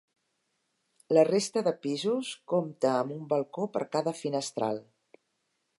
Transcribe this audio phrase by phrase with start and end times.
[1.17, 4.83] La resta de pisos compta amb un balcó per cada finestral.